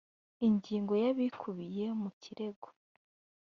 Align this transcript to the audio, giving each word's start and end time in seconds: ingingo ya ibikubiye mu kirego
ingingo 0.47 0.93
ya 1.01 1.09
ibikubiye 1.13 1.85
mu 2.01 2.09
kirego 2.21 2.67